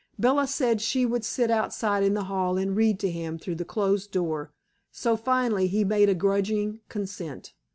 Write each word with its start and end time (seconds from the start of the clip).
Bella 0.17 0.47
said 0.47 0.81
she 0.81 1.05
would 1.05 1.23
sit 1.23 1.51
outside 1.51 2.01
in 2.01 2.15
the 2.15 2.23
hall 2.23 2.57
and 2.57 2.75
read 2.75 2.99
to 3.01 3.11
him 3.11 3.37
through 3.37 3.53
the 3.53 3.63
closed 3.63 4.09
door, 4.11 4.51
so 4.91 5.15
finally 5.15 5.67
he 5.67 5.83
gave 5.83 6.09
a 6.09 6.15
grudging 6.15 6.79
consent. 6.89 7.53